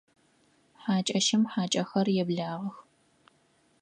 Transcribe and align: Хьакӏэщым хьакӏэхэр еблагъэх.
Хьакӏэщым 0.81 1.43
хьакӏэхэр 1.51 2.07
еблагъэх. 2.21 2.75